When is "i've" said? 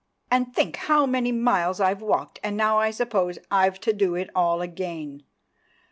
1.79-2.01, 3.51-3.79